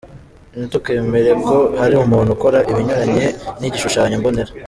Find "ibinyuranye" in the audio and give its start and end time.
2.71-3.25